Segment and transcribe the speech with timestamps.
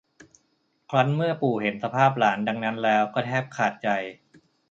[0.89, 4.03] ครั้นเมื่อปู่เห็นสภาพหลานดังนั้นแล้วก็แทบใจขาด